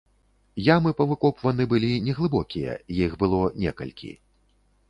[0.75, 4.11] Ямы павыкопваны былі неглыбокія, іх было некалькі.